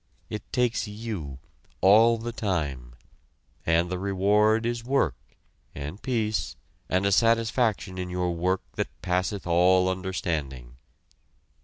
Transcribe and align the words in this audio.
It 0.31 0.41
takes 0.51 0.87
you 0.87 1.37
all 1.79 2.17
the 2.17 2.31
time; 2.31 2.95
and 3.67 3.91
the 3.91 3.99
reward 3.99 4.65
is 4.65 4.83
work, 4.83 5.15
and 5.75 6.01
peace, 6.01 6.55
and 6.89 7.05
a 7.05 7.11
satisfaction 7.11 7.99
in 7.99 8.09
your 8.09 8.31
work 8.33 8.63
that 8.77 8.87
passeth 9.03 9.45
all 9.45 9.87
understanding. 9.87 10.77